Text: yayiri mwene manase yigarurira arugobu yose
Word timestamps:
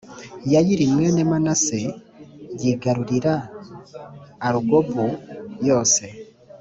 yayiri 0.53 0.83
mwene 0.93 1.21
manase 1.31 1.79
yigarurira 2.61 3.33
arugobu 4.45 5.05
yose 5.67 6.03